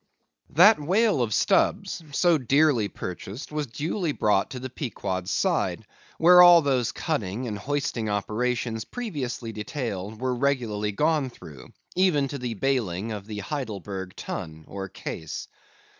[0.49, 5.85] That whale of Stubb's, so dearly purchased, was duly brought to the Pequod's side,
[6.17, 12.39] where all those cutting and hoisting operations previously detailed, were regularly gone through, even to
[12.39, 15.47] the baling of the Heidelburgh Tun, or Case.